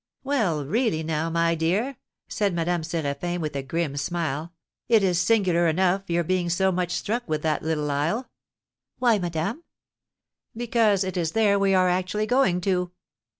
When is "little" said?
7.61-7.91